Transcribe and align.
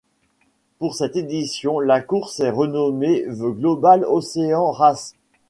Pour 0.79 0.95
cette 0.95 1.15
édition, 1.15 1.79
la 1.79 2.01
course 2.01 2.39
est 2.39 2.49
renommée 2.49 3.23
The 3.27 3.53
Global 3.55 4.03
Ocean 4.03 4.71
Race. 4.71 5.13